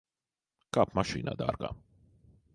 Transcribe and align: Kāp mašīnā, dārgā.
Kāp 0.77 0.95
mašīnā, 1.01 1.37
dārgā. 1.43 1.73